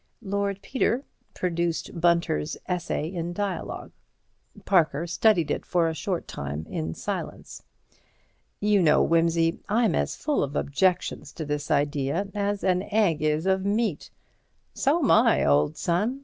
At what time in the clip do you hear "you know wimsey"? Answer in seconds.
8.59-9.59